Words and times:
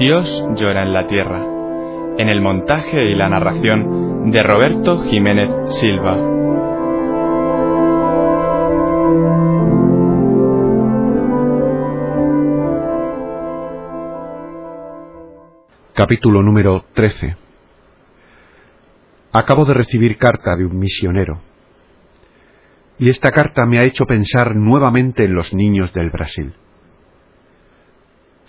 Dios 0.00 0.46
llora 0.56 0.82
en 0.84 0.94
la 0.94 1.06
tierra, 1.06 1.44
en 2.16 2.30
el 2.30 2.40
montaje 2.40 3.04
y 3.10 3.14
la 3.14 3.28
narración 3.28 4.30
de 4.30 4.42
Roberto 4.42 5.02
Jiménez 5.02 5.50
Silva. 5.78 6.16
Capítulo 15.92 16.42
número 16.42 16.86
13 16.94 17.36
Acabo 19.32 19.66
de 19.66 19.74
recibir 19.74 20.16
carta 20.16 20.56
de 20.56 20.64
un 20.64 20.78
misionero. 20.78 21.42
Y 22.98 23.10
esta 23.10 23.32
carta 23.32 23.66
me 23.66 23.78
ha 23.78 23.84
hecho 23.84 24.06
pensar 24.06 24.56
nuevamente 24.56 25.24
en 25.24 25.34
los 25.34 25.52
niños 25.52 25.92
del 25.92 26.08
Brasil. 26.08 26.54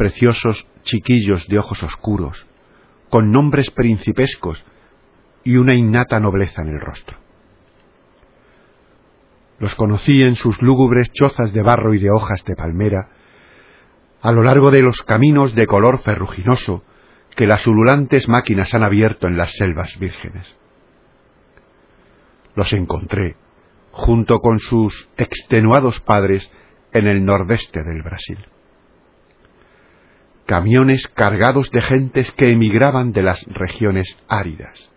Preciosos 0.02 0.66
chiquillos 0.82 1.48
de 1.48 1.60
ojos 1.60 1.84
oscuros, 1.84 2.48
con 3.12 3.32
nombres 3.32 3.70
principescos 3.70 4.66
y 5.44 5.58
una 5.58 5.76
innata 5.76 6.20
nobleza 6.20 6.64
en 6.64 6.70
el 6.70 6.82
rostro. 6.82 7.18
Los 9.60 9.76
conocí 9.76 10.24
en 10.24 10.36
sus 10.36 10.60
lúgubres 10.60 11.12
chozas 11.12 11.54
de 11.54 11.62
barro 11.62 11.94
y 11.94 12.00
de 12.00 12.10
hojas 12.10 12.44
de 12.46 12.56
palmera, 12.56 13.10
a 14.24 14.32
lo 14.32 14.42
largo 14.42 14.72
de 14.72 14.82
los 14.82 15.04
caminos 15.04 15.54
de 15.54 15.68
color 15.68 16.00
ferruginoso 16.00 16.84
que 17.36 17.46
las 17.46 17.68
ululantes 17.68 18.28
máquinas 18.28 18.74
han 18.74 18.84
abierto 18.84 19.28
en 19.28 19.38
las 19.38 19.52
selvas 19.52 20.00
vírgenes. 20.00 20.58
Los 22.56 22.74
encontré, 22.74 23.36
junto 23.92 24.40
con 24.40 24.58
sus 24.58 25.12
extenuados 25.18 26.02
padres, 26.02 26.52
en 26.92 27.06
el 27.06 27.24
nordeste 27.24 27.84
del 27.84 28.02
Brasil. 28.02 28.40
Camiones 30.52 31.08
cargados 31.08 31.72
de 31.72 31.82
gentes 31.82 32.30
que 32.32 32.52
emigraban 32.52 33.14
de 33.14 33.22
las 33.22 33.42
regiones 33.48 34.18
áridas. 34.28 34.92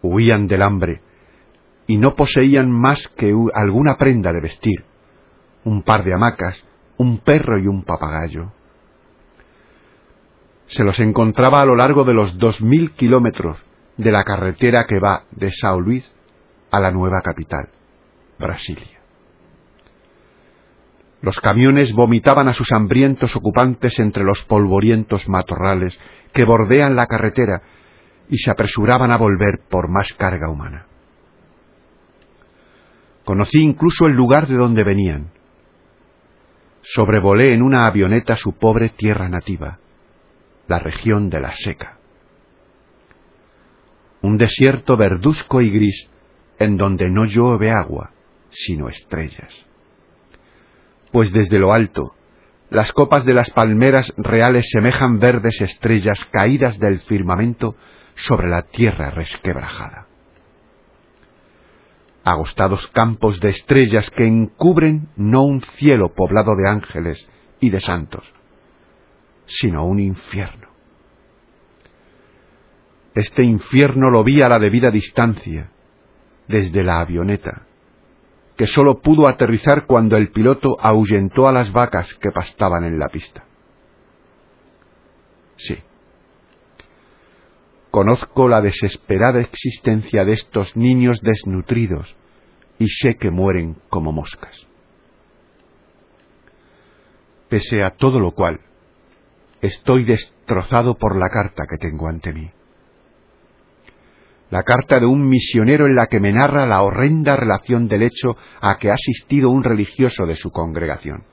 Huían 0.00 0.46
del 0.46 0.62
hambre 0.62 1.02
y 1.86 1.98
no 1.98 2.14
poseían 2.14 2.70
más 2.70 3.08
que 3.08 3.34
alguna 3.52 3.98
prenda 3.98 4.32
de 4.32 4.40
vestir, 4.40 4.86
un 5.64 5.82
par 5.82 6.02
de 6.04 6.14
hamacas, 6.14 6.64
un 6.96 7.18
perro 7.18 7.58
y 7.58 7.66
un 7.66 7.84
papagayo 7.84 8.52
se 10.70 10.84
los 10.84 10.98
encontraba 11.00 11.60
a 11.60 11.64
lo 11.64 11.74
largo 11.74 12.04
de 12.04 12.14
los 12.14 12.38
dos 12.38 12.62
mil 12.62 12.92
kilómetros 12.92 13.58
de 13.96 14.12
la 14.12 14.22
carretera 14.22 14.86
que 14.86 15.00
va 15.00 15.24
de 15.32 15.50
São 15.50 15.80
Luís 15.80 16.10
a 16.70 16.80
la 16.80 16.92
nueva 16.92 17.20
capital, 17.22 17.68
Brasilia. 18.38 18.99
Los 21.22 21.38
camiones 21.40 21.92
vomitaban 21.92 22.48
a 22.48 22.52
sus 22.52 22.72
hambrientos 22.72 23.34
ocupantes 23.36 23.98
entre 23.98 24.24
los 24.24 24.42
polvorientos 24.44 25.28
matorrales 25.28 25.98
que 26.32 26.44
bordean 26.44 26.96
la 26.96 27.06
carretera 27.06 27.62
y 28.28 28.38
se 28.38 28.50
apresuraban 28.50 29.10
a 29.10 29.18
volver 29.18 29.60
por 29.68 29.88
más 29.90 30.12
carga 30.14 30.48
humana. 30.48 30.86
Conocí 33.24 33.60
incluso 33.60 34.06
el 34.06 34.14
lugar 34.14 34.48
de 34.48 34.56
donde 34.56 34.82
venían. 34.82 35.30
Sobrevolé 36.82 37.52
en 37.52 37.62
una 37.62 37.86
avioneta 37.86 38.36
su 38.36 38.54
pobre 38.54 38.88
tierra 38.90 39.28
nativa 39.28 39.78
la 40.70 40.78
región 40.78 41.28
de 41.30 41.40
la 41.40 41.50
seca. 41.50 41.98
Un 44.22 44.36
desierto 44.36 44.96
verduzco 44.96 45.60
y 45.60 45.70
gris 45.70 46.08
en 46.60 46.76
donde 46.76 47.10
no 47.10 47.24
llueve 47.24 47.72
agua, 47.72 48.12
sino 48.50 48.88
estrellas. 48.88 49.66
Pues 51.12 51.32
desde 51.32 51.58
lo 51.58 51.72
alto, 51.72 52.14
las 52.70 52.92
copas 52.92 53.24
de 53.24 53.34
las 53.34 53.50
palmeras 53.50 54.12
reales 54.16 54.68
semejan 54.70 55.18
verdes 55.18 55.60
estrellas 55.60 56.24
caídas 56.30 56.78
del 56.78 57.00
firmamento 57.00 57.74
sobre 58.14 58.48
la 58.48 58.62
tierra 58.62 59.10
resquebrajada. 59.10 60.06
Agostados 62.22 62.86
campos 62.88 63.40
de 63.40 63.48
estrellas 63.48 64.10
que 64.10 64.26
encubren 64.26 65.08
no 65.16 65.42
un 65.42 65.62
cielo 65.78 66.14
poblado 66.14 66.54
de 66.54 66.68
ángeles 66.68 67.28
y 67.60 67.70
de 67.70 67.80
santos, 67.80 68.24
sino 69.46 69.84
un 69.84 69.98
infierno. 69.98 70.68
Este 73.14 73.42
infierno 73.42 74.10
lo 74.10 74.22
vi 74.22 74.42
a 74.42 74.48
la 74.48 74.60
debida 74.60 74.90
distancia, 74.90 75.70
desde 76.46 76.84
la 76.84 77.00
avioneta, 77.00 77.66
que 78.60 78.66
sólo 78.66 79.00
pudo 79.00 79.26
aterrizar 79.26 79.86
cuando 79.86 80.18
el 80.18 80.32
piloto 80.32 80.76
ahuyentó 80.78 81.48
a 81.48 81.52
las 81.52 81.72
vacas 81.72 82.12
que 82.20 82.30
pastaban 82.30 82.84
en 82.84 82.98
la 82.98 83.08
pista. 83.08 83.42
Sí. 85.56 85.78
Conozco 87.90 88.48
la 88.48 88.60
desesperada 88.60 89.40
existencia 89.40 90.26
de 90.26 90.32
estos 90.32 90.76
niños 90.76 91.22
desnutridos 91.22 92.14
y 92.78 92.88
sé 92.88 93.14
que 93.14 93.30
mueren 93.30 93.78
como 93.88 94.12
moscas. 94.12 94.66
Pese 97.48 97.82
a 97.82 97.92
todo 97.92 98.20
lo 98.20 98.32
cual, 98.32 98.60
estoy 99.62 100.04
destrozado 100.04 100.98
por 100.98 101.16
la 101.16 101.30
carta 101.30 101.62
que 101.66 101.78
tengo 101.78 102.08
ante 102.08 102.34
mí. 102.34 102.50
La 104.50 104.64
carta 104.64 104.98
de 104.98 105.06
un 105.06 105.28
misionero 105.28 105.86
en 105.86 105.94
la 105.94 106.06
que 106.06 106.20
me 106.20 106.32
narra 106.32 106.66
la 106.66 106.82
horrenda 106.82 107.36
relación 107.36 107.86
del 107.86 108.02
hecho 108.02 108.36
a 108.60 108.78
que 108.78 108.90
ha 108.90 108.94
asistido 108.94 109.50
un 109.50 109.62
religioso 109.62 110.26
de 110.26 110.34
su 110.34 110.50
congregación. 110.50 111.24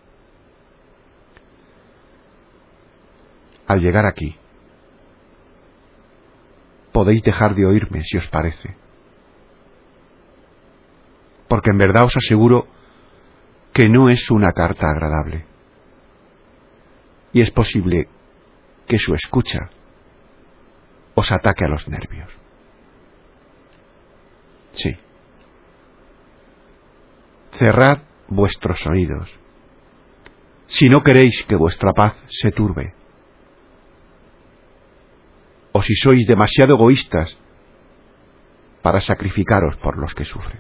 Al 3.66 3.82
llegar 3.82 4.06
aquí, 4.06 4.36
podéis 6.94 7.22
dejar 7.24 7.56
de 7.56 7.66
oírme 7.66 8.04
si 8.04 8.18
os 8.18 8.28
parece. 8.28 8.78
Porque 11.48 11.72
en 11.72 11.78
verdad 11.78 12.06
os 12.06 12.16
aseguro 12.18 12.68
que 13.74 13.90
no 13.90 14.10
es 14.10 14.30
una 14.32 14.52
carta 14.52 14.90
agradable. 14.90 15.46
Y 17.34 17.42
es 17.42 17.52
posible 17.52 18.08
que 18.88 18.98
su 18.98 19.14
escucha 19.14 19.70
os 21.14 21.32
ataque 21.32 21.66
a 21.66 21.68
los 21.68 21.88
nervios. 21.88 22.32
Sí. 24.74 24.96
Cerrad 27.58 28.00
vuestros 28.28 28.86
oídos, 28.86 29.30
si 30.68 30.90
no 30.90 31.02
queréis 31.02 31.44
que 31.48 31.56
vuestra 31.56 31.94
paz 31.94 32.16
se 32.28 32.52
turbe. 32.52 32.94
O 35.72 35.82
si 35.82 35.96
sois 35.96 36.26
demasiado 36.28 36.76
egoístas 36.76 37.38
para 38.82 39.00
sacrificaros 39.00 39.78
por 39.78 39.98
los 39.98 40.14
que 40.14 40.26
sufren. 40.26 40.60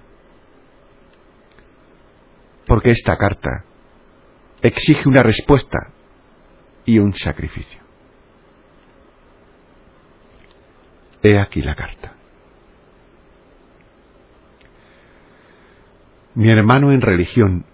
Porque 2.65 2.91
esta 2.91 3.17
carta 3.17 3.63
exige 4.61 5.07
una 5.07 5.23
respuesta 5.23 5.94
y 6.85 6.99
un 6.99 7.13
sacrificio. 7.13 7.81
He 11.23 11.39
aquí 11.39 11.61
la 11.61 11.75
carta. 11.75 12.16
Mi 16.37 16.51
hermano 16.51 16.91
en 16.91 17.01
religión 17.01 17.65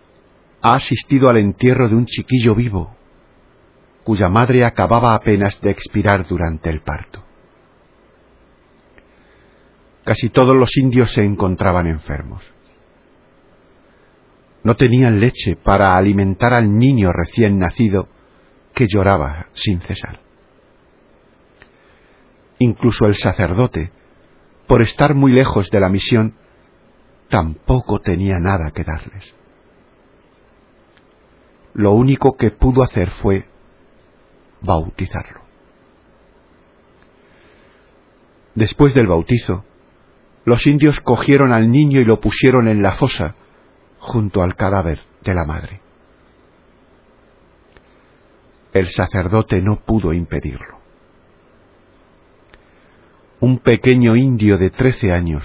ha 0.62 0.76
asistido 0.76 1.28
al 1.28 1.36
entierro 1.36 1.90
de 1.90 1.96
un 1.96 2.06
chiquillo 2.06 2.56
vivo, 2.56 2.96
cuya 4.06 4.30
madre 4.30 4.64
acababa 4.64 5.16
apenas 5.16 5.60
de 5.60 5.70
expirar 5.70 6.26
durante 6.26 6.70
el 6.70 6.80
parto. 6.80 7.22
Casi 10.06 10.30
todos 10.30 10.56
los 10.56 10.78
indios 10.78 11.12
se 11.12 11.26
encontraban 11.26 11.88
enfermos. 11.88 12.42
No 14.64 14.78
tenían 14.78 15.20
leche 15.20 15.58
para 15.58 15.98
alimentar 15.98 16.54
al 16.54 16.74
niño 16.74 17.12
recién 17.12 17.60
nacido 17.60 18.08
que 18.74 18.88
lloraba 18.88 19.48
sin 19.52 19.82
cesar. 19.82 20.22
Incluso 22.60 23.08
el 23.08 23.16
sacerdote, 23.16 23.92
por 24.68 24.82
estar 24.82 25.16
muy 25.16 25.34
lejos 25.34 25.70
de 25.70 25.82
la 25.82 25.90
misión, 25.90 26.36
tampoco 27.30 28.00
tenía 28.00 28.40
nada 28.40 28.72
que 28.72 28.84
darles. 28.84 29.36
lo 31.74 31.94
único 31.94 32.38
que 32.38 32.52
pudo 32.52 32.84
hacer 32.84 33.10
fue 33.22 33.46
bautizarlo. 34.62 35.42
Después 38.56 38.94
del 38.94 39.08
bautizo, 39.08 39.66
los 40.46 40.68
indios 40.68 41.00
cogieron 41.00 41.52
al 41.52 41.72
niño 41.72 42.00
y 42.00 42.06
lo 42.06 42.20
pusieron 42.20 42.68
en 42.68 42.84
la 42.84 42.92
fosa 42.92 43.36
junto 44.00 44.44
al 44.44 44.56
cadáver 44.56 45.02
de 45.24 45.34
la 45.34 45.46
madre. 45.46 45.82
El 48.74 48.90
sacerdote 48.90 49.62
no 49.62 49.78
pudo 49.78 50.14
impedirlo. 50.14 50.78
Un 53.40 53.60
pequeño 53.60 54.16
indio 54.16 54.58
de 54.58 54.70
trece 54.70 55.12
años 55.12 55.44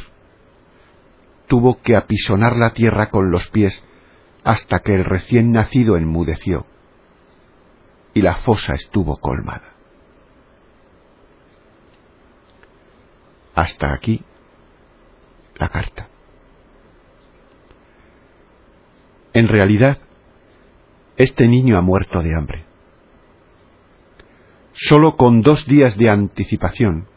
tuvo 1.49 1.81
que 1.83 1.97
apisonar 1.97 2.57
la 2.57 2.73
tierra 2.75 3.11
con 3.11 3.31
los 3.31 3.49
pies 3.49 3.83
hasta 4.45 4.81
que 4.81 4.95
el 4.95 5.05
recién 5.05 5.51
nacido 5.51 5.97
enmudeció 5.97 6.67
y 8.15 8.23
la 8.23 8.37
fosa 8.37 8.75
estuvo 8.75 9.17
colmada. 9.17 9.75
Hasta 13.55 13.93
aquí 13.93 14.23
la 15.57 15.69
carta. 15.69 16.09
En 19.33 19.49
realidad, 19.49 19.99
este 21.17 21.49
niño 21.49 21.77
ha 21.77 21.81
muerto 21.81 22.23
de 22.23 22.35
hambre. 22.35 22.65
Solo 24.73 25.17
con 25.17 25.43
dos 25.43 25.67
días 25.67 25.97
de 25.97 26.09
anticipación, 26.09 27.09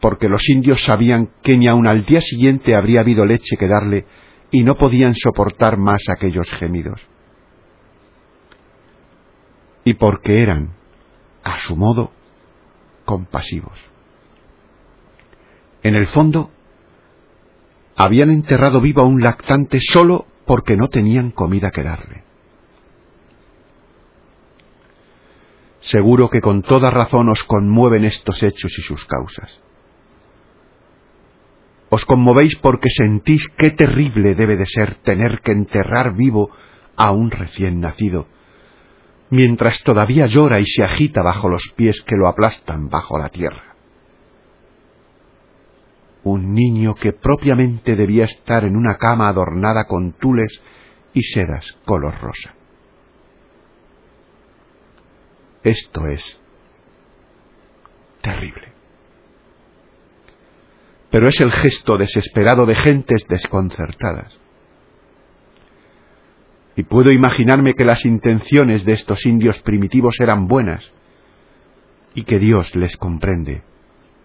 porque 0.00 0.28
los 0.28 0.48
indios 0.48 0.82
sabían 0.82 1.30
que 1.42 1.56
ni 1.56 1.68
aun 1.68 1.86
al 1.86 2.04
día 2.04 2.20
siguiente 2.20 2.74
habría 2.74 3.00
habido 3.00 3.26
leche 3.26 3.56
que 3.58 3.68
darle 3.68 4.06
y 4.50 4.64
no 4.64 4.76
podían 4.76 5.14
soportar 5.14 5.76
más 5.76 6.02
aquellos 6.08 6.50
gemidos. 6.50 7.00
Y 9.84 9.94
porque 9.94 10.42
eran, 10.42 10.74
a 11.44 11.58
su 11.58 11.76
modo, 11.76 12.12
compasivos. 13.04 13.78
En 15.82 15.94
el 15.94 16.06
fondo, 16.06 16.50
habían 17.96 18.30
enterrado 18.30 18.80
vivo 18.80 19.02
a 19.02 19.06
un 19.06 19.22
lactante 19.22 19.78
solo 19.80 20.26
porque 20.46 20.76
no 20.76 20.88
tenían 20.88 21.30
comida 21.30 21.70
que 21.70 21.82
darle. 21.82 22.24
Seguro 25.80 26.28
que 26.28 26.40
con 26.40 26.62
toda 26.62 26.90
razón 26.90 27.30
os 27.30 27.42
conmueven 27.44 28.04
estos 28.04 28.42
hechos 28.42 28.72
y 28.78 28.82
sus 28.82 29.04
causas. 29.06 29.62
Os 31.90 32.04
conmovéis 32.04 32.54
porque 32.62 32.88
sentís 32.88 33.48
qué 33.58 33.72
terrible 33.72 34.36
debe 34.36 34.56
de 34.56 34.66
ser 34.66 35.02
tener 35.02 35.40
que 35.42 35.50
enterrar 35.50 36.14
vivo 36.14 36.50
a 36.96 37.10
un 37.10 37.32
recién 37.32 37.80
nacido, 37.80 38.28
mientras 39.28 39.82
todavía 39.82 40.26
llora 40.26 40.60
y 40.60 40.66
se 40.66 40.84
agita 40.84 41.20
bajo 41.22 41.48
los 41.48 41.64
pies 41.74 42.00
que 42.02 42.16
lo 42.16 42.28
aplastan 42.28 42.88
bajo 42.88 43.18
la 43.18 43.28
tierra. 43.28 43.74
Un 46.22 46.54
niño 46.54 46.94
que 46.94 47.12
propiamente 47.12 47.96
debía 47.96 48.24
estar 48.24 48.64
en 48.64 48.76
una 48.76 48.96
cama 48.96 49.26
adornada 49.28 49.84
con 49.86 50.12
tules 50.12 50.62
y 51.12 51.22
sedas 51.22 51.76
color 51.84 52.14
rosa. 52.20 52.54
Esto 55.64 56.06
es 56.06 56.40
terrible 58.22 58.69
pero 61.10 61.28
es 61.28 61.40
el 61.40 61.50
gesto 61.50 61.96
desesperado 61.96 62.66
de 62.66 62.76
gentes 62.76 63.26
desconcertadas. 63.28 64.38
Y 66.76 66.84
puedo 66.84 67.10
imaginarme 67.10 67.74
que 67.74 67.84
las 67.84 68.04
intenciones 68.04 68.84
de 68.84 68.92
estos 68.92 69.26
indios 69.26 69.58
primitivos 69.62 70.18
eran 70.20 70.46
buenas, 70.46 70.92
y 72.14 72.24
que 72.24 72.38
Dios 72.38 72.74
les 72.74 72.96
comprende 72.96 73.62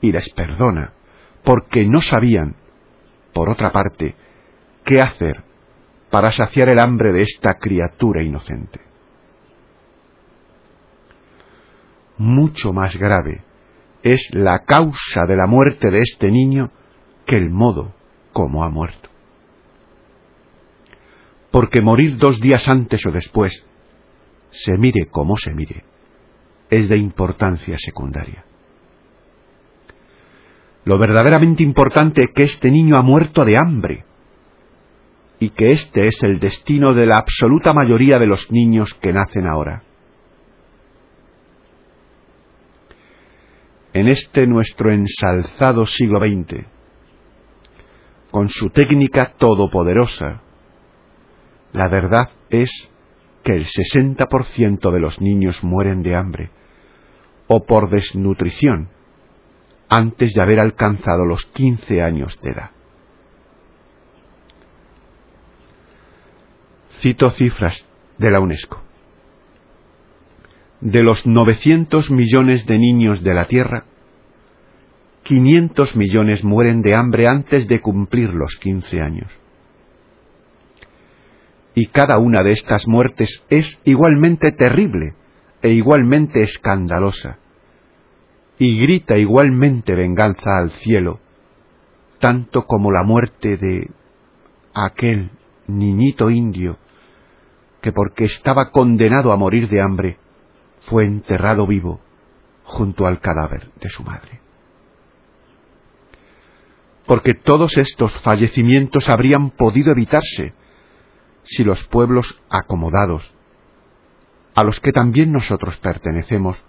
y 0.01 0.11
les 0.11 0.29
perdona, 0.29 0.93
porque 1.43 1.85
no 1.85 2.01
sabían, 2.01 2.55
por 3.33 3.49
otra 3.49 3.71
parte, 3.71 4.15
qué 4.83 5.01
hacer 5.01 5.43
para 6.09 6.31
saciar 6.31 6.69
el 6.69 6.79
hambre 6.79 7.11
de 7.11 7.23
esta 7.23 7.55
criatura 7.55 8.23
inocente. 8.23 8.79
Mucho 12.17 12.71
más 12.71 12.95
grave 12.95 13.44
es 14.05 14.29
la 14.33 14.59
causa 14.59 15.25
de 15.27 15.35
la 15.35 15.47
muerte 15.47 15.89
de 15.89 16.01
este 16.01 16.29
niño 16.29 16.69
que 17.25 17.37
el 17.37 17.49
modo 17.49 17.91
como 18.33 18.63
ha 18.63 18.69
muerto. 18.69 19.09
Porque 21.49 21.81
morir 21.81 22.17
dos 22.17 22.39
días 22.39 22.69
antes 22.69 23.03
o 23.07 23.11
después, 23.11 23.65
se 24.51 24.77
mire 24.77 25.07
como 25.09 25.37
se 25.37 25.51
mire, 25.55 25.83
es 26.69 26.87
de 26.87 26.99
importancia 26.99 27.77
secundaria. 27.79 28.45
Lo 30.83 30.99
verdaderamente 30.99 31.63
importante 31.63 32.25
es 32.25 32.31
que 32.35 32.43
este 32.43 32.69
niño 32.69 32.97
ha 32.97 33.01
muerto 33.01 33.43
de 33.43 33.57
hambre 33.57 34.05
y 35.39 35.49
que 35.49 35.71
este 35.71 36.05
es 36.05 36.21
el 36.21 36.39
destino 36.39 36.93
de 36.93 37.07
la 37.07 37.17
absoluta 37.17 37.73
mayoría 37.73 38.19
de 38.19 38.27
los 38.27 38.51
niños 38.51 38.93
que 39.01 39.11
nacen 39.11 39.47
ahora. 39.47 39.84
En 43.95 44.09
este 44.09 44.45
nuestro 44.45 44.91
ensalzado 44.91 45.85
siglo 45.85 46.19
XX, 46.19 46.65
con 48.29 48.49
su 48.49 48.69
técnica 48.69 49.35
todopoderosa, 49.37 50.41
la 51.71 51.87
verdad 51.87 52.29
es 52.49 52.69
que 53.41 53.53
el 53.53 53.63
60% 53.63 54.91
de 54.91 54.99
los 54.99 55.21
niños 55.21 55.63
mueren 55.63 56.03
de 56.03 56.13
hambre 56.13 56.51
o 57.47 57.63
por 57.65 57.89
desnutrición 57.89 58.89
antes 59.87 60.33
de 60.33 60.41
haber 60.41 60.59
alcanzado 60.59 61.23
los 61.25 61.45
15 61.45 62.01
años 62.01 62.37
de 62.41 62.49
edad. 62.49 62.71
Cito 66.99 67.29
cifras 67.29 67.87
de 68.17 68.29
la 68.29 68.41
UNESCO 68.41 68.81
de 70.85 71.01
los 71.01 71.25
900 71.25 72.11
millones 72.11 72.67
de 72.67 72.77
niños 72.77 73.23
de 73.23 73.33
la 73.33 73.45
Tierra, 73.45 73.85
500 75.23 75.95
millones 75.95 76.43
mueren 76.43 76.83
de 76.83 76.93
hambre 76.93 77.27
antes 77.27 77.67
de 77.67 77.81
cumplir 77.81 78.35
los 78.35 78.55
15 78.57 79.01
años. 79.01 79.31
Y 81.73 81.87
cada 81.87 82.19
una 82.19 82.43
de 82.43 82.51
estas 82.51 82.87
muertes 82.87 83.43
es 83.49 83.79
igualmente 83.83 84.51
terrible 84.51 85.15
e 85.63 85.71
igualmente 85.71 86.41
escandalosa, 86.41 87.39
y 88.59 88.79
grita 88.79 89.17
igualmente 89.17 89.95
venganza 89.95 90.59
al 90.59 90.69
cielo, 90.69 91.19
tanto 92.19 92.67
como 92.67 92.91
la 92.91 93.01
muerte 93.01 93.57
de 93.57 93.89
aquel 94.75 95.31
niñito 95.65 96.29
indio 96.29 96.77
que 97.81 97.91
porque 97.91 98.25
estaba 98.25 98.69
condenado 98.69 99.31
a 99.31 99.35
morir 99.35 99.67
de 99.67 99.81
hambre, 99.81 100.17
fue 100.87 101.05
enterrado 101.05 101.67
vivo 101.67 101.99
junto 102.63 103.05
al 103.05 103.19
cadáver 103.19 103.71
de 103.79 103.89
su 103.89 104.03
madre. 104.03 104.41
Porque 107.05 107.33
todos 107.35 107.77
estos 107.77 108.11
fallecimientos 108.21 109.09
habrían 109.09 109.51
podido 109.51 109.91
evitarse 109.91 110.53
si 111.43 111.63
los 111.63 111.83
pueblos 111.87 112.41
acomodados, 112.49 113.31
a 114.55 114.63
los 114.63 114.79
que 114.79 114.91
también 114.91 115.31
nosotros 115.31 115.77
pertenecemos, 115.77 116.63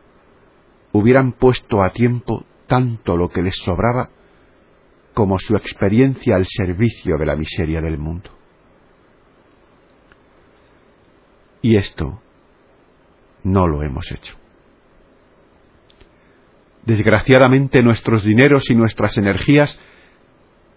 hubieran 0.92 1.32
puesto 1.32 1.82
a 1.82 1.90
tiempo 1.90 2.44
tanto 2.66 3.16
lo 3.16 3.30
que 3.30 3.42
les 3.42 3.54
sobraba 3.56 4.10
como 5.14 5.38
su 5.38 5.56
experiencia 5.56 6.36
al 6.36 6.44
servicio 6.46 7.16
de 7.16 7.26
la 7.26 7.36
miseria 7.36 7.80
del 7.80 7.96
mundo. 7.96 8.30
Y 11.62 11.76
esto 11.76 12.20
no 13.42 13.68
lo 13.68 13.82
hemos 13.82 14.10
hecho. 14.10 14.34
Desgraciadamente 16.84 17.82
nuestros 17.82 18.24
dineros 18.24 18.70
y 18.70 18.74
nuestras 18.74 19.18
energías 19.18 19.78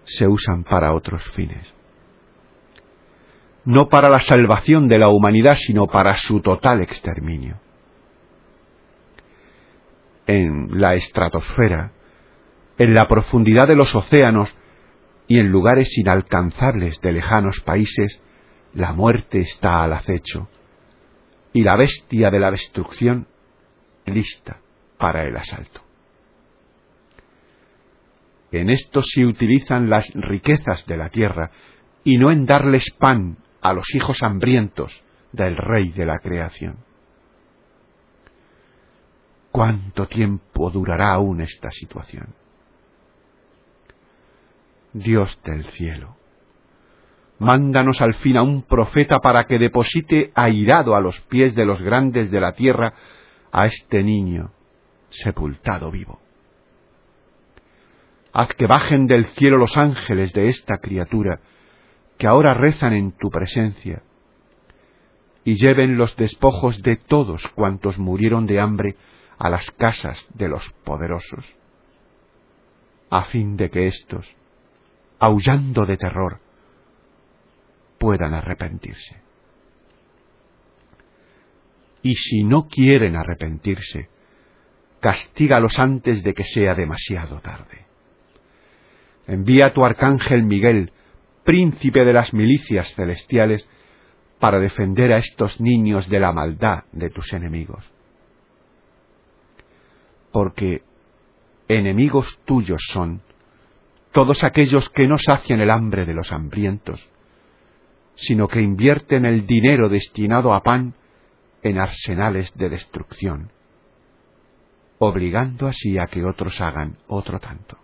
se 0.05 0.27
usan 0.27 0.63
para 0.63 0.93
otros 0.93 1.23
fines. 1.35 1.73
No 3.63 3.89
para 3.89 4.09
la 4.09 4.19
salvación 4.19 4.87
de 4.87 4.97
la 4.97 5.09
humanidad, 5.09 5.55
sino 5.55 5.85
para 5.85 6.15
su 6.15 6.41
total 6.41 6.81
exterminio. 6.81 7.59
En 10.25 10.79
la 10.79 10.95
estratosfera, 10.95 11.91
en 12.77 12.93
la 12.93 13.07
profundidad 13.07 13.67
de 13.67 13.75
los 13.75 13.93
océanos 13.93 14.55
y 15.27 15.39
en 15.39 15.51
lugares 15.51 15.95
inalcanzables 15.97 16.99
de 17.01 17.11
lejanos 17.11 17.59
países, 17.61 18.23
la 18.73 18.93
muerte 18.93 19.39
está 19.39 19.83
al 19.83 19.93
acecho 19.93 20.49
y 21.53 21.63
la 21.63 21.75
bestia 21.75 22.29
de 22.29 22.39
la 22.39 22.51
destrucción 22.51 23.27
lista 24.05 24.59
para 24.97 25.23
el 25.23 25.35
asalto. 25.35 25.81
En 28.51 28.69
esto 28.69 29.01
se 29.01 29.25
utilizan 29.25 29.89
las 29.89 30.11
riquezas 30.13 30.85
de 30.85 30.97
la 30.97 31.09
tierra 31.09 31.51
y 32.03 32.17
no 32.17 32.31
en 32.31 32.45
darles 32.45 32.85
pan 32.97 33.37
a 33.61 33.73
los 33.73 33.93
hijos 33.93 34.23
hambrientos 34.23 35.03
del 35.31 35.55
Rey 35.55 35.89
de 35.89 36.05
la 36.05 36.19
creación. 36.19 36.77
¿Cuánto 39.51 40.07
tiempo 40.07 40.69
durará 40.71 41.13
aún 41.13 41.41
esta 41.41 41.69
situación? 41.71 42.33
Dios 44.93 45.39
del 45.43 45.65
cielo, 45.65 46.15
mándanos 47.39 48.01
al 48.01 48.13
fin 48.15 48.37
a 48.37 48.43
un 48.43 48.63
profeta 48.63 49.19
para 49.19 49.45
que 49.45 49.57
deposite 49.57 50.31
airado 50.35 50.95
a 50.95 51.01
los 51.01 51.19
pies 51.21 51.55
de 51.55 51.65
los 51.65 51.81
grandes 51.81 52.29
de 52.31 52.39
la 52.39 52.53
tierra 52.53 52.93
a 53.51 53.65
este 53.65 54.03
niño 54.03 54.51
sepultado 55.09 55.89
vivo. 55.89 56.19
Haz 58.31 58.53
que 58.53 58.67
bajen 58.67 59.07
del 59.07 59.25
cielo 59.25 59.57
los 59.57 59.75
ángeles 59.77 60.33
de 60.33 60.49
esta 60.49 60.77
criatura 60.77 61.39
que 62.17 62.27
ahora 62.27 62.53
rezan 62.53 62.93
en 62.93 63.13
tu 63.13 63.29
presencia 63.29 64.03
y 65.43 65.55
lleven 65.55 65.97
los 65.97 66.15
despojos 66.15 66.81
de 66.83 66.97
todos 66.97 67.47
cuantos 67.55 67.97
murieron 67.97 68.45
de 68.45 68.59
hambre 68.59 68.95
a 69.37 69.49
las 69.49 69.71
casas 69.71 70.23
de 70.33 70.49
los 70.49 70.69
poderosos, 70.83 71.45
a 73.09 73.23
fin 73.23 73.55
de 73.55 73.69
que 73.69 73.87
éstos, 73.87 74.29
aullando 75.17 75.85
de 75.85 75.97
terror, 75.97 76.39
puedan 78.09 78.33
arrepentirse. 78.33 79.21
Y 82.01 82.15
si 82.15 82.43
no 82.43 82.67
quieren 82.67 83.15
arrepentirse, 83.15 84.09
castígalos 84.99 85.77
antes 85.77 86.23
de 86.23 86.33
que 86.33 86.43
sea 86.43 86.73
demasiado 86.73 87.39
tarde. 87.39 87.85
Envía 89.27 89.67
a 89.67 89.73
tu 89.73 89.85
arcángel 89.85 90.41
Miguel, 90.41 90.91
príncipe 91.43 92.03
de 92.03 92.13
las 92.13 92.33
milicias 92.33 92.95
celestiales, 92.95 93.69
para 94.39 94.57
defender 94.57 95.13
a 95.13 95.19
estos 95.19 95.61
niños 95.61 96.09
de 96.09 96.19
la 96.19 96.31
maldad 96.31 96.85
de 96.91 97.11
tus 97.11 97.31
enemigos. 97.31 97.85
Porque 100.31 100.81
enemigos 101.67 102.39
tuyos 102.45 102.81
son 102.91 103.21
todos 104.13 104.43
aquellos 104.43 104.89
que 104.89 105.07
no 105.07 105.19
sacian 105.19 105.59
el 105.59 105.69
hambre 105.69 106.07
de 106.07 106.15
los 106.15 106.31
hambrientos, 106.31 107.07
sino 108.21 108.47
que 108.47 108.61
invierten 108.61 109.25
el 109.25 109.45
dinero 109.45 109.89
destinado 109.89 110.53
a 110.53 110.61
pan 110.61 110.93
en 111.63 111.79
arsenales 111.79 112.51
de 112.55 112.69
destrucción, 112.69 113.51
obligando 114.97 115.67
así 115.67 115.97
a 115.97 116.07
que 116.07 116.25
otros 116.25 116.59
hagan 116.59 116.97
otro 117.07 117.39
tanto. 117.39 117.77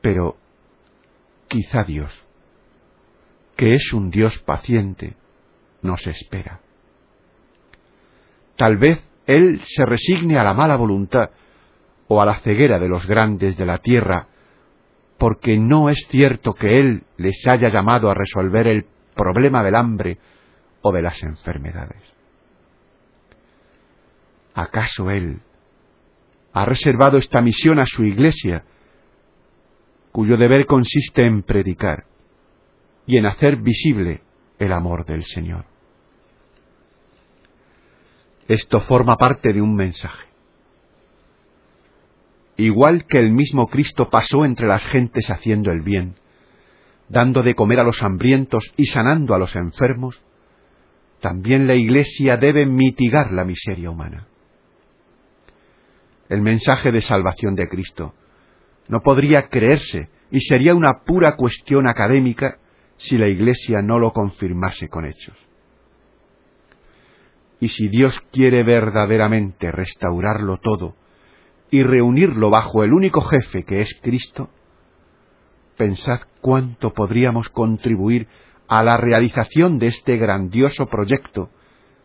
Pero 0.00 0.36
quizá 1.48 1.84
Dios, 1.84 2.12
que 3.56 3.74
es 3.74 3.92
un 3.92 4.10
Dios 4.10 4.38
paciente, 4.40 5.16
nos 5.82 6.06
espera. 6.06 6.60
Tal 8.56 8.76
vez 8.76 9.00
Él 9.26 9.60
se 9.64 9.84
resigne 9.84 10.38
a 10.38 10.44
la 10.44 10.54
mala 10.54 10.76
voluntad 10.76 11.30
o 12.08 12.20
a 12.20 12.26
la 12.26 12.40
ceguera 12.40 12.78
de 12.78 12.88
los 12.88 13.06
grandes 13.06 13.56
de 13.56 13.66
la 13.66 13.78
tierra, 13.78 14.28
porque 15.20 15.58
no 15.58 15.90
es 15.90 15.98
cierto 16.08 16.54
que 16.54 16.80
Él 16.80 17.02
les 17.18 17.46
haya 17.46 17.68
llamado 17.68 18.10
a 18.10 18.14
resolver 18.14 18.66
el 18.66 18.86
problema 19.14 19.62
del 19.62 19.74
hambre 19.74 20.16
o 20.80 20.90
de 20.92 21.02
las 21.02 21.22
enfermedades. 21.22 22.16
¿Acaso 24.54 25.10
Él 25.10 25.42
ha 26.54 26.64
reservado 26.64 27.18
esta 27.18 27.42
misión 27.42 27.78
a 27.80 27.84
su 27.84 28.02
iglesia, 28.02 28.64
cuyo 30.10 30.38
deber 30.38 30.64
consiste 30.64 31.26
en 31.26 31.42
predicar 31.42 32.06
y 33.04 33.18
en 33.18 33.26
hacer 33.26 33.56
visible 33.56 34.22
el 34.58 34.72
amor 34.72 35.04
del 35.04 35.24
Señor? 35.26 35.66
Esto 38.48 38.80
forma 38.80 39.18
parte 39.18 39.52
de 39.52 39.60
un 39.60 39.74
mensaje. 39.74 40.29
Igual 42.60 43.06
que 43.06 43.18
el 43.18 43.32
mismo 43.32 43.68
Cristo 43.68 44.10
pasó 44.10 44.44
entre 44.44 44.66
las 44.66 44.84
gentes 44.84 45.30
haciendo 45.30 45.72
el 45.72 45.80
bien, 45.80 46.16
dando 47.08 47.42
de 47.42 47.54
comer 47.54 47.80
a 47.80 47.84
los 47.84 48.02
hambrientos 48.02 48.74
y 48.76 48.84
sanando 48.84 49.34
a 49.34 49.38
los 49.38 49.56
enfermos, 49.56 50.22
también 51.22 51.66
la 51.66 51.74
Iglesia 51.74 52.36
debe 52.36 52.66
mitigar 52.66 53.32
la 53.32 53.44
miseria 53.44 53.88
humana. 53.88 54.26
El 56.28 56.42
mensaje 56.42 56.92
de 56.92 57.00
salvación 57.00 57.54
de 57.54 57.66
Cristo 57.66 58.12
no 58.88 59.00
podría 59.00 59.48
creerse 59.48 60.10
y 60.30 60.40
sería 60.40 60.74
una 60.74 61.00
pura 61.06 61.36
cuestión 61.36 61.88
académica 61.88 62.58
si 62.98 63.16
la 63.16 63.28
Iglesia 63.28 63.80
no 63.80 63.98
lo 63.98 64.12
confirmase 64.12 64.86
con 64.88 65.06
hechos. 65.06 65.36
Y 67.58 67.68
si 67.68 67.88
Dios 67.88 68.20
quiere 68.30 68.64
verdaderamente 68.64 69.72
restaurarlo 69.72 70.58
todo 70.58 70.99
y 71.70 71.82
reunirlo 71.82 72.50
bajo 72.50 72.84
el 72.84 72.92
único 72.92 73.22
jefe 73.22 73.62
que 73.62 73.80
es 73.80 73.98
Cristo, 74.02 74.50
pensad 75.76 76.20
cuánto 76.40 76.92
podríamos 76.92 77.48
contribuir 77.48 78.28
a 78.68 78.82
la 78.82 78.96
realización 78.96 79.78
de 79.78 79.88
este 79.88 80.16
grandioso 80.16 80.86
proyecto 80.86 81.50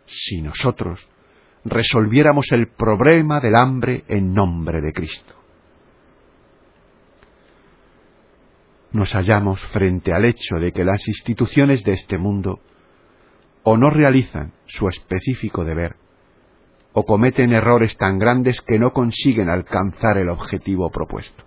si 0.05 0.41
nosotros 0.41 1.07
resolviéramos 1.63 2.51
el 2.51 2.67
problema 2.67 3.39
del 3.39 3.55
hambre 3.55 4.03
en 4.07 4.33
nombre 4.33 4.81
de 4.81 4.93
Cristo. 4.93 5.33
Nos 8.91 9.11
hallamos 9.13 9.59
frente 9.73 10.13
al 10.13 10.25
hecho 10.25 10.55
de 10.55 10.71
que 10.71 10.85
las 10.85 11.05
instituciones 11.07 11.83
de 11.83 11.93
este 11.93 12.17
mundo 12.17 12.61
o 13.63 13.77
no 13.77 13.89
realizan 13.89 14.53
su 14.67 14.87
específico 14.87 15.65
deber, 15.65 15.97
o 16.95 17.05
cometen 17.05 17.53
errores 17.53 17.95
tan 17.97 18.17
grandes 18.17 18.59
que 18.61 18.79
no 18.79 18.91
consiguen 18.91 19.49
alcanzar 19.49 20.17
el 20.17 20.29
objetivo 20.29 20.89
propuesto. 20.89 21.43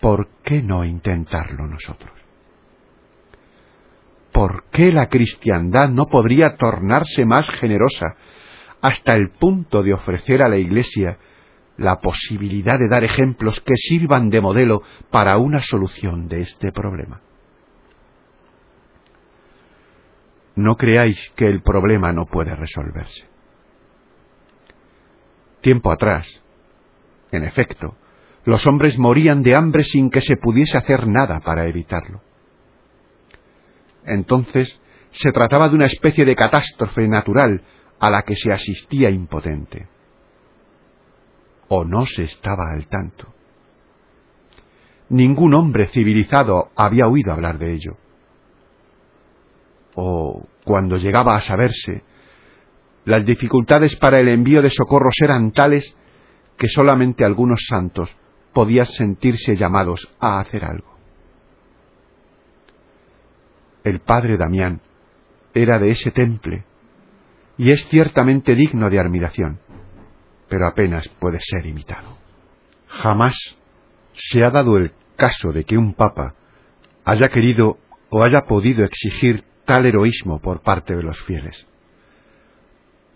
¿Por 0.00 0.28
qué 0.42 0.62
no 0.62 0.84
intentarlo 0.84 1.68
nosotros? 1.68 2.16
¿por 4.36 4.64
qué 4.70 4.92
la 4.92 5.08
cristiandad 5.08 5.88
no 5.88 6.08
podría 6.08 6.56
tornarse 6.56 7.24
más 7.24 7.48
generosa 7.52 8.16
hasta 8.82 9.14
el 9.14 9.30
punto 9.30 9.82
de 9.82 9.94
ofrecer 9.94 10.42
a 10.42 10.48
la 10.50 10.58
Iglesia 10.58 11.16
la 11.78 12.00
posibilidad 12.00 12.78
de 12.78 12.86
dar 12.90 13.02
ejemplos 13.02 13.62
que 13.62 13.72
sirvan 13.76 14.28
de 14.28 14.42
modelo 14.42 14.82
para 15.10 15.38
una 15.38 15.60
solución 15.60 16.28
de 16.28 16.42
este 16.42 16.70
problema? 16.70 17.22
No 20.56 20.76
creáis 20.76 21.18
que 21.36 21.46
el 21.46 21.62
problema 21.62 22.12
no 22.12 22.26
puede 22.26 22.56
resolverse. 22.56 23.28
Tiempo 25.60 25.92
atrás, 25.92 26.26
en 27.30 27.44
efecto, 27.44 27.96
los 28.44 28.66
hombres 28.66 28.98
morían 28.98 29.42
de 29.42 29.54
hambre 29.54 29.84
sin 29.84 30.08
que 30.10 30.20
se 30.20 30.36
pudiese 30.36 30.78
hacer 30.78 31.06
nada 31.06 31.40
para 31.40 31.66
evitarlo. 31.66 32.22
Entonces 34.04 34.80
se 35.10 35.32
trataba 35.32 35.68
de 35.68 35.74
una 35.74 35.86
especie 35.86 36.24
de 36.24 36.36
catástrofe 36.36 37.06
natural 37.08 37.62
a 37.98 38.10
la 38.10 38.22
que 38.22 38.34
se 38.34 38.52
asistía 38.52 39.10
impotente. 39.10 39.88
O 41.68 41.84
no 41.84 42.06
se 42.06 42.22
estaba 42.22 42.70
al 42.72 42.86
tanto. 42.86 43.34
Ningún 45.08 45.54
hombre 45.54 45.86
civilizado 45.88 46.70
había 46.76 47.08
oído 47.08 47.32
hablar 47.32 47.58
de 47.58 47.72
ello. 47.74 47.96
O, 49.96 50.46
cuando 50.64 50.96
llegaba 50.96 51.34
a 51.34 51.40
saberse, 51.40 52.04
las 53.04 53.26
dificultades 53.26 53.96
para 53.96 54.20
el 54.20 54.28
envío 54.28 54.62
de 54.62 54.70
socorros 54.70 55.14
eran 55.20 55.50
tales 55.50 55.96
que 56.56 56.68
solamente 56.68 57.24
algunos 57.24 57.66
santos 57.68 58.14
podían 58.52 58.86
sentirse 58.86 59.56
llamados 59.56 60.08
a 60.20 60.38
hacer 60.38 60.64
algo 60.64 60.96
el 63.86 64.00
padre 64.00 64.36
Damián, 64.36 64.80
era 65.54 65.78
de 65.78 65.90
ese 65.90 66.10
temple, 66.10 66.64
y 67.56 67.70
es 67.70 67.86
ciertamente 67.86 68.56
digno 68.56 68.90
de 68.90 68.98
admiración, 68.98 69.60
pero 70.48 70.66
apenas 70.66 71.08
puede 71.20 71.38
ser 71.40 71.66
imitado. 71.66 72.18
Jamás 72.88 73.34
se 74.12 74.42
ha 74.42 74.50
dado 74.50 74.76
el 74.76 74.92
caso 75.16 75.52
de 75.52 75.62
que 75.62 75.78
un 75.78 75.94
papa 75.94 76.34
haya 77.04 77.28
querido 77.28 77.78
o 78.10 78.24
haya 78.24 78.42
podido 78.42 78.84
exigir 78.84 79.44
tal 79.66 79.84
heroísmo 79.84 80.40
por 80.40 80.62
parte 80.62 80.96
de 80.96 81.02
los 81.02 81.20
fieles. 81.24 81.68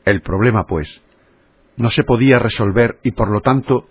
El 0.04 0.21
problema, 0.21 0.66
pues, 0.66 1.02
no 1.76 1.90
se 1.90 2.04
podía 2.04 2.38
resolver 2.38 2.99
y 3.02 3.12
por 3.12 3.30
lo 3.30 3.40
tanto 3.40 3.88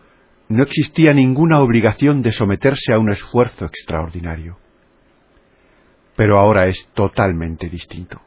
no 0.47 0.63
existía 0.63 1.13
ninguna 1.13 1.59
obligación 1.59 2.21
de 2.21 2.31
someterse 2.31 2.93
a 2.93 2.99
un 2.99 3.09
esfuerzo 3.09 3.65
extraordinario 3.65 4.57
pero 6.19 6.37
ahora 6.37 6.67
es 6.67 6.89
totalmente 6.93 7.69
distinto. 7.69 8.19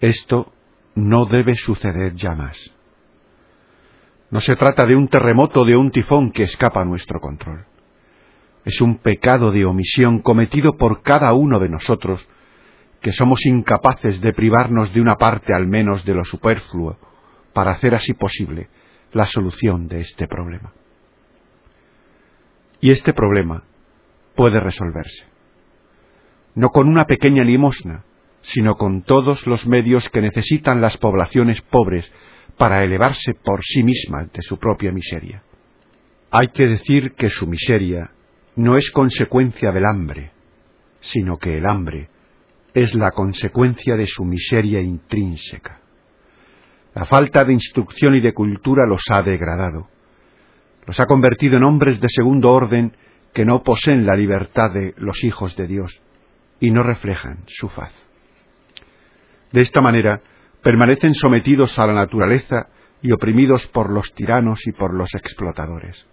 Esto 0.00 0.54
no 0.94 1.26
debe 1.26 1.54
suceder 1.54 2.14
ya 2.14 2.34
más. 2.34 2.56
No 4.30 4.40
se 4.40 4.56
trata 4.56 4.86
de 4.86 4.96
un 4.96 5.08
terremoto 5.08 5.60
o 5.60 5.64
de 5.66 5.76
un 5.76 5.90
tifón 5.90 6.32
que 6.32 6.44
escapa 6.44 6.80
a 6.80 6.86
nuestro 6.86 7.20
control. 7.20 7.66
Es 8.64 8.80
un 8.80 9.00
pecado 9.00 9.52
de 9.52 9.66
omisión 9.66 10.22
cometido 10.22 10.78
por 10.78 11.02
cada 11.02 11.34
uno 11.34 11.60
de 11.60 11.68
nosotros, 11.68 12.26
que 13.00 13.12
somos 13.12 13.44
incapaces 13.46 14.20
de 14.20 14.32
privarnos 14.32 14.92
de 14.92 15.00
una 15.00 15.16
parte 15.16 15.54
al 15.54 15.66
menos 15.66 16.04
de 16.04 16.14
lo 16.14 16.24
superfluo 16.24 16.98
para 17.52 17.72
hacer 17.72 17.94
así 17.94 18.12
posible 18.14 18.68
la 19.12 19.26
solución 19.26 19.88
de 19.88 20.00
este 20.00 20.28
problema. 20.28 20.72
Y 22.80 22.90
este 22.90 23.12
problema 23.12 23.64
puede 24.34 24.60
resolverse, 24.60 25.24
no 26.54 26.68
con 26.68 26.88
una 26.88 27.06
pequeña 27.06 27.44
limosna, 27.44 28.04
sino 28.42 28.76
con 28.76 29.02
todos 29.02 29.46
los 29.46 29.66
medios 29.66 30.08
que 30.08 30.22
necesitan 30.22 30.80
las 30.80 30.96
poblaciones 30.96 31.60
pobres 31.62 32.10
para 32.56 32.82
elevarse 32.82 33.34
por 33.34 33.62
sí 33.64 33.82
mismas 33.82 34.32
de 34.32 34.42
su 34.42 34.58
propia 34.58 34.92
miseria. 34.92 35.42
Hay 36.30 36.48
que 36.48 36.66
decir 36.66 37.12
que 37.14 37.28
su 37.28 37.46
miseria 37.46 38.12
no 38.56 38.76
es 38.76 38.90
consecuencia 38.90 39.72
del 39.72 39.84
hambre, 39.86 40.32
sino 41.00 41.38
que 41.38 41.56
el 41.58 41.66
hambre 41.66 42.09
es 42.74 42.94
la 42.94 43.10
consecuencia 43.12 43.96
de 43.96 44.06
su 44.06 44.24
miseria 44.24 44.80
intrínseca. 44.80 45.80
La 46.94 47.04
falta 47.06 47.44
de 47.44 47.52
instrucción 47.52 48.14
y 48.14 48.20
de 48.20 48.34
cultura 48.34 48.86
los 48.86 49.02
ha 49.10 49.22
degradado, 49.22 49.88
los 50.86 50.98
ha 50.98 51.06
convertido 51.06 51.56
en 51.56 51.64
hombres 51.64 52.00
de 52.00 52.08
segundo 52.08 52.50
orden 52.50 52.96
que 53.32 53.44
no 53.44 53.62
poseen 53.62 54.06
la 54.06 54.16
libertad 54.16 54.72
de 54.72 54.94
los 54.96 55.22
hijos 55.22 55.56
de 55.56 55.66
Dios 55.66 56.02
y 56.58 56.70
no 56.70 56.82
reflejan 56.82 57.44
su 57.46 57.68
faz. 57.68 57.92
De 59.52 59.60
esta 59.60 59.80
manera, 59.80 60.20
permanecen 60.62 61.14
sometidos 61.14 61.78
a 61.78 61.86
la 61.86 61.92
naturaleza 61.92 62.68
y 63.02 63.12
oprimidos 63.12 63.66
por 63.68 63.90
los 63.90 64.12
tiranos 64.14 64.60
y 64.66 64.72
por 64.72 64.94
los 64.94 65.14
explotadores. 65.14 66.06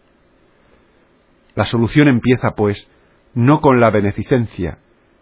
La 1.55 1.63
solución 1.63 2.07
empieza, 2.07 2.51
pues, 2.51 2.89
no 3.33 3.61
con 3.61 3.79
la 3.79 3.89
beneficencia, 3.89 4.79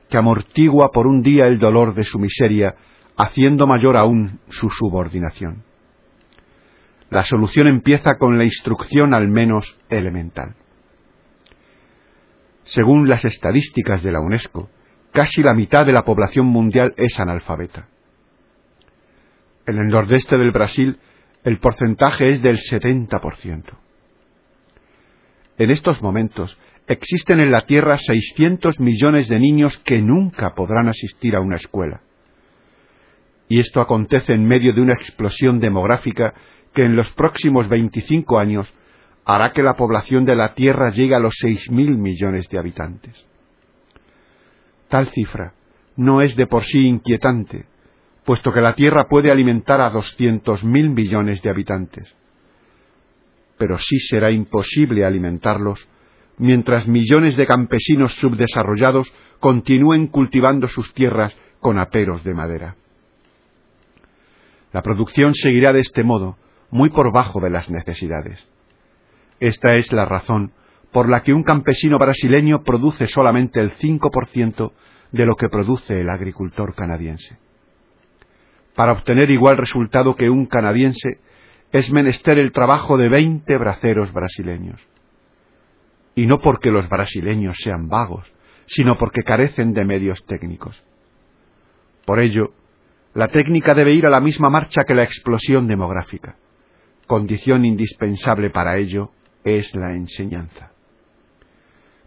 que 0.09 0.17
amortigua 0.17 0.89
por 0.91 1.07
un 1.07 1.21
día 1.21 1.47
el 1.47 1.59
dolor 1.59 1.93
de 1.95 2.03
su 2.03 2.19
miseria, 2.19 2.75
haciendo 3.17 3.67
mayor 3.67 3.97
aún 3.97 4.39
su 4.49 4.69
subordinación. 4.69 5.63
La 7.09 7.23
solución 7.23 7.67
empieza 7.67 8.17
con 8.17 8.37
la 8.37 8.43
instrucción 8.43 9.13
al 9.13 9.27
menos 9.27 9.79
elemental. 9.89 10.55
Según 12.63 13.07
las 13.07 13.23
estadísticas 13.25 14.01
de 14.03 14.11
la 14.11 14.19
UNESCO, 14.19 14.69
casi 15.11 15.41
la 15.43 15.53
mitad 15.53 15.85
de 15.85 15.93
la 15.93 16.03
población 16.03 16.47
mundial 16.47 16.93
es 16.97 17.19
analfabeta. 17.19 17.87
En 19.67 19.77
el 19.77 19.87
nordeste 19.87 20.37
del 20.37 20.51
Brasil, 20.51 20.99
el 21.43 21.59
porcentaje 21.59 22.31
es 22.31 22.41
del 22.41 22.57
70%. 22.57 23.77
En 25.57 25.71
estos 25.71 26.01
momentos, 26.01 26.57
existen 26.87 27.39
en 27.39 27.51
la 27.51 27.65
Tierra 27.65 27.97
600 27.97 28.79
millones 28.79 29.27
de 29.27 29.39
niños 29.39 29.77
que 29.79 30.01
nunca 30.01 30.53
podrán 30.53 30.87
asistir 30.87 31.35
a 31.35 31.41
una 31.41 31.55
escuela. 31.55 32.01
Y 33.47 33.59
esto 33.59 33.81
acontece 33.81 34.33
en 34.33 34.45
medio 34.45 34.73
de 34.73 34.81
una 34.81 34.93
explosión 34.93 35.59
demográfica 35.59 36.33
que 36.73 36.83
en 36.83 36.95
los 36.95 37.11
próximos 37.13 37.69
25 37.69 38.39
años 38.39 38.71
hará 39.23 39.53
que 39.53 39.63
la 39.63 39.75
población 39.75 40.25
de 40.25 40.35
la 40.35 40.53
Tierra 40.53 40.91
llegue 40.91 41.15
a 41.15 41.19
los 41.19 41.35
6.000 41.43 41.97
millones 41.97 42.47
de 42.49 42.59
habitantes. 42.59 43.27
Tal 44.87 45.07
cifra 45.07 45.53
no 45.95 46.21
es 46.21 46.35
de 46.35 46.47
por 46.47 46.63
sí 46.63 46.85
inquietante, 46.85 47.65
puesto 48.23 48.51
que 48.51 48.61
la 48.61 48.73
Tierra 48.73 49.07
puede 49.07 49.31
alimentar 49.31 49.81
a 49.81 49.91
200.000 49.91 50.93
millones 50.93 51.41
de 51.41 51.49
habitantes. 51.49 52.15
Pero 53.57 53.77
sí 53.79 53.97
será 53.99 54.31
imposible 54.31 55.05
alimentarlos 55.05 55.87
mientras 56.37 56.87
millones 56.87 57.35
de 57.35 57.45
campesinos 57.45 58.13
subdesarrollados 58.15 59.11
continúen 59.39 60.07
cultivando 60.07 60.67
sus 60.67 60.93
tierras 60.93 61.35
con 61.59 61.79
aperos 61.79 62.23
de 62.23 62.33
madera. 62.33 62.75
La 64.71 64.81
producción 64.81 65.33
seguirá 65.33 65.71
de 65.71 65.79
este 65.79 66.03
modo, 66.03 66.37
muy 66.69 66.89
por 66.89 67.13
bajo 67.13 67.39
de 67.39 67.49
las 67.49 67.69
necesidades. 67.69 68.47
Esta 69.39 69.75
es 69.75 69.91
la 69.93 70.05
razón 70.05 70.51
por 70.91 71.09
la 71.09 71.23
que 71.23 71.33
un 71.33 71.43
campesino 71.43 71.97
brasileño 71.97 72.63
produce 72.63 73.07
solamente 73.07 73.59
el 73.59 73.71
5% 73.73 74.71
de 75.11 75.25
lo 75.25 75.35
que 75.35 75.49
produce 75.49 76.01
el 76.01 76.09
agricultor 76.09 76.75
canadiense. 76.75 77.37
Para 78.75 78.91
obtener 78.91 79.31
igual 79.31 79.57
resultado 79.57 80.15
que 80.15 80.29
un 80.29 80.45
canadiense, 80.45 81.19
es 81.71 81.91
menester 81.91 82.37
el 82.37 82.51
trabajo 82.51 82.97
de 82.97 83.09
20 83.09 83.57
braceros 83.57 84.11
brasileños 84.11 84.81
y 86.15 86.25
no 86.25 86.39
porque 86.39 86.71
los 86.71 86.87
brasileños 86.89 87.57
sean 87.61 87.89
vagos, 87.89 88.31
sino 88.65 88.97
porque 88.97 89.23
carecen 89.23 89.73
de 89.73 89.85
medios 89.85 90.25
técnicos. 90.25 90.83
Por 92.05 92.19
ello, 92.19 92.53
la 93.13 93.27
técnica 93.27 93.73
debe 93.73 93.93
ir 93.93 94.05
a 94.05 94.09
la 94.09 94.19
misma 94.19 94.49
marcha 94.49 94.83
que 94.85 94.95
la 94.95 95.03
explosión 95.03 95.67
demográfica. 95.67 96.37
Condición 97.07 97.65
indispensable 97.65 98.49
para 98.49 98.77
ello 98.77 99.11
es 99.43 99.73
la 99.75 99.91
enseñanza. 99.91 100.71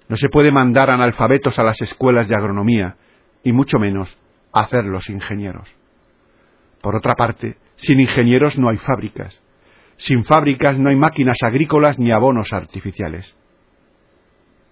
No 0.09 0.17
se 0.17 0.29
puede 0.29 0.51
mandar 0.51 0.91
analfabetos 0.91 1.59
a 1.59 1.63
las 1.63 1.81
escuelas 1.83 2.29
de 2.29 2.35
agronomía, 2.35 2.97
y 3.45 3.53
mucho 3.53 3.79
menos 3.79 4.17
hacerlos 4.53 5.09
ingenieros. 5.09 5.69
Por 6.83 6.97
otra 6.97 7.15
parte, 7.15 7.57
sin 7.77 8.01
ingenieros 8.01 8.59
no 8.59 8.69
hay 8.69 8.77
fábricas. 8.77 9.41
Sin 9.97 10.25
fábricas 10.25 10.79
no 10.79 10.91
hay 10.91 10.97
máquinas 10.97 11.37
agrícolas 11.43 11.99
ni 11.99 12.13
abonos 12.13 12.53
artificiales. 12.53 13.37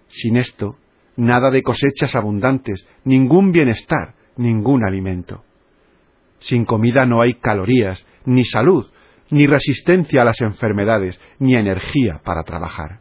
Sin 0.07 0.37
esto, 0.37 0.77
nada 1.15 1.51
de 1.51 1.63
cosechas 1.63 2.15
abundantes, 2.15 2.87
ningún 3.03 3.51
bienestar, 3.51 4.13
ningún 4.37 4.85
alimento. 4.85 5.43
Sin 6.39 6.65
comida 6.65 7.05
no 7.05 7.21
hay 7.21 7.35
calorías, 7.35 8.05
ni 8.25 8.45
salud, 8.45 8.89
ni 9.29 9.47
resistencia 9.47 10.21
a 10.21 10.25
las 10.25 10.39
enfermedades, 10.41 11.19
ni 11.39 11.55
energía 11.55 12.21
para 12.23 12.43
trabajar. 12.43 12.99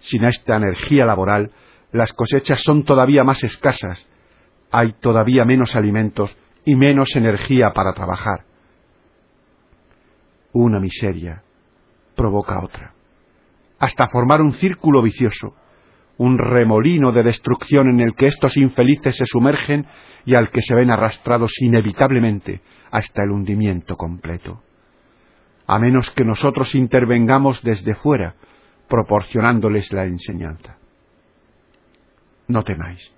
Sin 0.00 0.24
esta 0.24 0.56
energía 0.56 1.04
laboral, 1.04 1.52
las 1.92 2.12
cosechas 2.12 2.60
son 2.62 2.84
todavía 2.84 3.22
más 3.22 3.42
escasas, 3.44 4.08
hay 4.70 4.94
todavía 4.94 5.44
menos 5.44 5.76
alimentos 5.76 6.36
y 6.64 6.74
menos 6.74 7.14
energía 7.14 7.72
para 7.72 7.92
trabajar. 7.92 8.44
Una 10.52 10.80
miseria 10.80 11.42
provoca 12.16 12.64
otra, 12.64 12.94
hasta 13.78 14.08
formar 14.08 14.40
un 14.40 14.52
círculo 14.54 15.02
vicioso 15.02 15.54
un 16.16 16.38
remolino 16.38 17.12
de 17.12 17.22
destrucción 17.22 17.88
en 17.88 18.00
el 18.00 18.14
que 18.14 18.26
estos 18.26 18.56
infelices 18.56 19.16
se 19.16 19.26
sumergen 19.26 19.86
y 20.24 20.34
al 20.34 20.50
que 20.50 20.62
se 20.62 20.74
ven 20.74 20.90
arrastrados 20.90 21.52
inevitablemente 21.60 22.60
hasta 22.90 23.24
el 23.24 23.30
hundimiento 23.30 23.96
completo. 23.96 24.62
A 25.66 25.78
menos 25.78 26.10
que 26.10 26.24
nosotros 26.24 26.74
intervengamos 26.74 27.62
desde 27.62 27.94
fuera, 27.94 28.34
proporcionándoles 28.88 29.92
la 29.92 30.04
enseñanza. 30.04 30.76
No 32.46 32.62
temáis. 32.62 33.12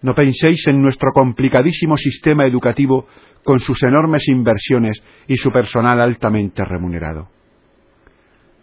No 0.00 0.14
penséis 0.14 0.64
en 0.68 0.80
nuestro 0.80 1.10
complicadísimo 1.12 1.96
sistema 1.96 2.46
educativo 2.46 3.08
con 3.44 3.58
sus 3.58 3.82
enormes 3.82 4.28
inversiones 4.28 5.02
y 5.26 5.36
su 5.36 5.50
personal 5.50 6.00
altamente 6.00 6.64
remunerado. 6.64 7.28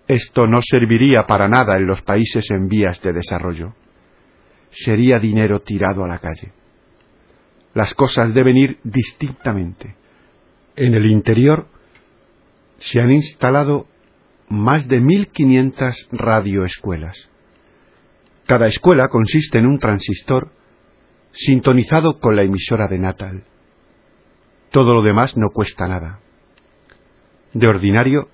Esto 0.07 0.45
no 0.45 0.61
serviría 0.61 1.25
para 1.25 1.47
nada 1.47 1.77
en 1.77 1.87
los 1.87 2.01
países 2.01 2.49
en 2.51 2.67
vías 2.67 3.01
de 3.01 3.11
desarrollo. 3.11 3.73
Sería 4.69 5.19
dinero 5.19 5.61
tirado 5.61 6.03
a 6.03 6.07
la 6.07 6.19
calle. 6.19 6.51
Las 7.73 7.93
cosas 7.93 8.33
deben 8.33 8.55
ir 8.55 8.79
distintamente. 8.83 9.95
En 10.75 10.93
el 10.93 11.05
interior 11.07 11.67
se 12.77 13.01
han 13.01 13.11
instalado 13.11 13.87
más 14.47 14.87
de 14.87 15.01
1.500 15.01 16.07
radioescuelas. 16.11 17.29
Cada 18.45 18.67
escuela 18.67 19.07
consiste 19.07 19.57
en 19.57 19.65
un 19.65 19.79
transistor 19.79 20.51
sintonizado 21.31 22.19
con 22.19 22.35
la 22.35 22.43
emisora 22.43 22.87
de 22.87 22.99
Natal. 22.99 23.43
Todo 24.71 24.93
lo 24.93 25.01
demás 25.01 25.35
no 25.35 25.49
cuesta 25.49 25.87
nada. 25.87 26.19
De 27.53 27.67
ordinario, 27.67 28.29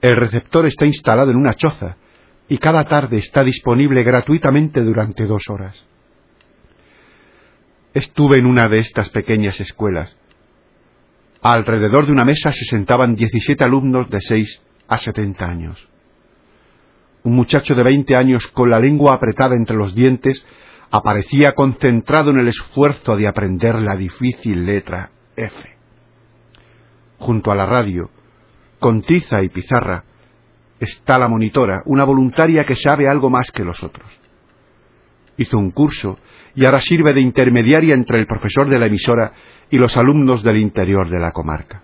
el 0.00 0.16
receptor 0.16 0.66
está 0.66 0.86
instalado 0.86 1.30
en 1.30 1.36
una 1.36 1.54
choza 1.54 1.96
y 2.48 2.58
cada 2.58 2.84
tarde 2.84 3.18
está 3.18 3.42
disponible 3.42 4.02
gratuitamente 4.02 4.80
durante 4.80 5.26
dos 5.26 5.42
horas. 5.48 5.84
Estuve 7.94 8.38
en 8.38 8.46
una 8.46 8.68
de 8.68 8.78
estas 8.78 9.08
pequeñas 9.10 9.60
escuelas. 9.60 10.16
Alrededor 11.42 12.06
de 12.06 12.12
una 12.12 12.24
mesa 12.24 12.52
se 12.52 12.64
sentaban 12.64 13.14
17 13.14 13.64
alumnos 13.64 14.08
de 14.10 14.20
6 14.20 14.62
a 14.88 14.96
70 14.98 15.44
años. 15.44 15.88
Un 17.24 17.34
muchacho 17.34 17.74
de 17.74 17.82
20 17.82 18.16
años 18.16 18.46
con 18.48 18.70
la 18.70 18.78
lengua 18.78 19.14
apretada 19.14 19.54
entre 19.54 19.76
los 19.76 19.94
dientes 19.94 20.44
aparecía 20.90 21.52
concentrado 21.52 22.30
en 22.30 22.38
el 22.38 22.48
esfuerzo 22.48 23.16
de 23.16 23.28
aprender 23.28 23.76
la 23.76 23.96
difícil 23.96 24.64
letra 24.64 25.10
F. 25.36 25.54
Junto 27.18 27.50
a 27.50 27.54
la 27.54 27.66
radio, 27.66 28.10
con 28.78 29.02
tiza 29.02 29.42
y 29.42 29.48
pizarra, 29.48 30.04
está 30.78 31.18
la 31.18 31.28
monitora, 31.28 31.82
una 31.86 32.04
voluntaria 32.04 32.64
que 32.64 32.74
sabe 32.74 33.08
algo 33.08 33.30
más 33.30 33.50
que 33.50 33.64
los 33.64 33.82
otros. 33.82 34.08
Hizo 35.36 35.56
un 35.58 35.70
curso 35.70 36.18
y 36.54 36.64
ahora 36.64 36.80
sirve 36.80 37.12
de 37.12 37.20
intermediaria 37.20 37.94
entre 37.94 38.18
el 38.18 38.26
profesor 38.26 38.68
de 38.68 38.78
la 38.78 38.86
emisora 38.86 39.32
y 39.70 39.76
los 39.76 39.96
alumnos 39.96 40.42
del 40.42 40.56
interior 40.56 41.08
de 41.08 41.18
la 41.18 41.32
comarca. 41.32 41.82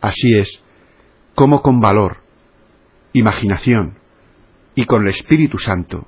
Así 0.00 0.38
es, 0.38 0.62
como 1.34 1.62
con 1.62 1.80
valor, 1.80 2.18
imaginación 3.12 3.98
y 4.74 4.84
con 4.84 5.02
el 5.02 5.08
Espíritu 5.08 5.58
Santo 5.58 6.06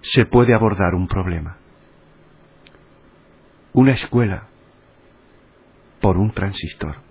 se 0.00 0.26
puede 0.26 0.54
abordar 0.54 0.94
un 0.94 1.08
problema. 1.08 1.56
Una 3.72 3.92
escuela 3.92 4.48
por 6.00 6.18
un 6.18 6.30
transistor. 6.30 7.05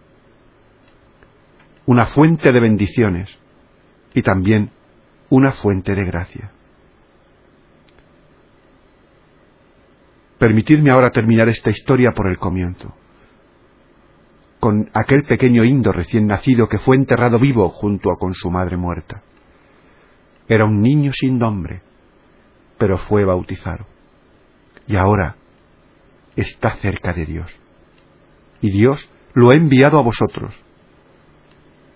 Una 1.85 2.07
fuente 2.07 2.51
de 2.51 2.59
bendiciones 2.59 3.37
y 4.13 4.21
también 4.21 4.71
una 5.29 5.51
fuente 5.51 5.93
de 5.93 6.05
gracia. 6.05 6.51
Permitidme 10.39 10.91
ahora 10.91 11.11
terminar 11.11 11.47
esta 11.49 11.69
historia 11.69 12.11
por 12.15 12.27
el 12.27 12.37
comienzo, 12.37 12.93
con 14.59 14.89
aquel 14.93 15.23
pequeño 15.23 15.63
indo 15.63 15.91
recién 15.91 16.27
nacido 16.27 16.67
que 16.67 16.79
fue 16.79 16.95
enterrado 16.95 17.39
vivo 17.39 17.69
junto 17.69 18.09
con 18.17 18.33
su 18.33 18.49
madre 18.49 18.77
muerta. 18.77 19.21
Era 20.47 20.65
un 20.65 20.81
niño 20.81 21.11
sin 21.13 21.37
nombre, 21.37 21.81
pero 22.77 22.97
fue 22.97 23.25
bautizado. 23.25 23.85
Y 24.87 24.95
ahora 24.95 25.35
está 26.35 26.75
cerca 26.77 27.13
de 27.13 27.25
Dios. 27.25 27.51
Y 28.61 28.71
Dios 28.71 29.09
lo 29.33 29.51
ha 29.51 29.55
enviado 29.55 29.97
a 29.97 30.03
vosotros 30.03 30.64